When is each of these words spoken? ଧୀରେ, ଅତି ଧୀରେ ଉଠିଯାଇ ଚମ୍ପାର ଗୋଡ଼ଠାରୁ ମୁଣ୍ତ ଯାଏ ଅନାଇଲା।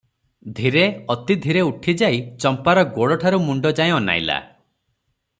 ଧୀରେ, 0.59 0.85
ଅତି 1.15 1.35
ଧୀରେ 1.43 1.61
ଉଠିଯାଇ 1.67 2.23
ଚମ୍ପାର 2.45 2.85
ଗୋଡ଼ଠାରୁ 2.95 3.41
ମୁଣ୍ତ 3.49 3.73
ଯାଏ 3.81 3.93
ଅନାଇଲା। 3.99 4.39